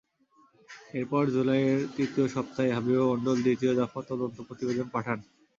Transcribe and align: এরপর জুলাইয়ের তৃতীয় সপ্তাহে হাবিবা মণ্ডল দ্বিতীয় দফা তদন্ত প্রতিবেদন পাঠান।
এরপর 0.93 1.23
জুলাইয়ের 1.33 1.79
তৃতীয় 1.95 2.25
সপ্তাহে 2.27 2.69
হাবিবা 2.71 3.03
মণ্ডল 3.09 3.37
দ্বিতীয় 3.45 3.73
দফা 3.79 3.99
তদন্ত 4.09 4.37
প্রতিবেদন 4.47 4.87
পাঠান। 4.95 5.17